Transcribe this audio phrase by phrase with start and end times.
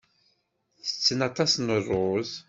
[0.87, 2.31] Ttetten aṭas n ṛṛuz.